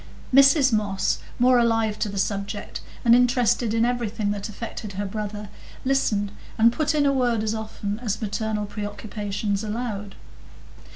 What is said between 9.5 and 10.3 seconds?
allowed.